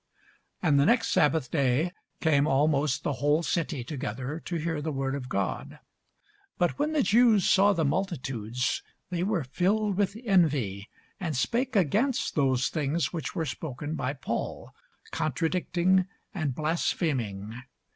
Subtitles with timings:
[0.63, 1.91] And the next sabbath day
[2.21, 5.77] came almost the whole city together to hear the word of God.
[6.57, 12.33] But when the Jews saw the multitudes, they were filled with envy, and spake against
[12.33, 14.73] those things which were spoken by Paul,
[15.11, 17.61] contradicting and blaspheming.